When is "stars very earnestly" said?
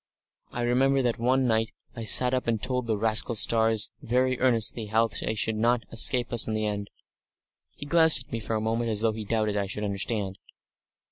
3.35-4.87